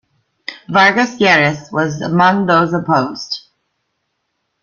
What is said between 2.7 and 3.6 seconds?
opposed.